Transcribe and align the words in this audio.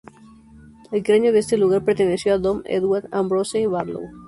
El 0.91 1.03
cráneo 1.03 1.31
de 1.31 1.37
este 1.37 1.57
lugar 1.57 1.85
perteneció 1.85 2.33
a 2.33 2.39
Dom 2.39 2.63
Edward 2.65 3.07
Ambrose 3.11 3.67
Barlow. 3.67 4.09